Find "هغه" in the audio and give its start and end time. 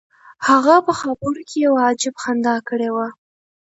0.47-0.75